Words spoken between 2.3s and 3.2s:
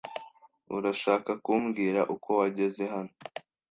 wageze hano?